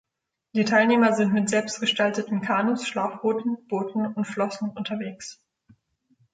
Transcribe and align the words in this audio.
Die 0.55 0.65
Teilnehmer 0.65 1.13
sind 1.13 1.31
mit 1.31 1.47
selbst 1.47 1.79
gestalteten 1.79 2.41
Kanus, 2.41 2.87
Schlauchbooten, 2.87 3.57
Booten 3.67 4.07
und 4.07 4.25
Flossen 4.25 4.71
unterwegs. 4.71 5.39